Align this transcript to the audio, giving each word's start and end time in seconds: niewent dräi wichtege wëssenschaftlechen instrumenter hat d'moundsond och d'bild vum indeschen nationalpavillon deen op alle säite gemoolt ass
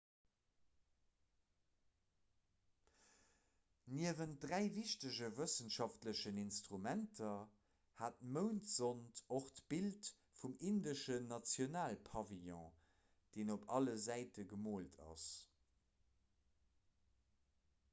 niewent 3.97 4.33
dräi 4.45 4.61
wichtege 4.77 5.27
wëssenschaftlechen 5.41 6.39
instrumenter 6.45 7.35
hat 8.01 8.17
d'moundsond 8.23 9.21
och 9.37 9.53
d'bild 9.59 10.11
vum 10.41 10.57
indeschen 10.73 11.31
nationalpavillon 11.35 12.83
deen 13.37 13.55
op 13.59 13.71
alle 13.79 13.97
säite 14.09 14.49
gemoolt 14.57 15.01
ass 15.13 15.31